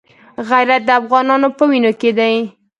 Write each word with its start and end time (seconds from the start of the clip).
غیرت 0.49 0.81
د 0.85 0.89
افغانانو 1.01 1.47
په 1.57 1.63
وینو 1.69 1.91
کې 1.99 2.11
دی. 2.17 2.35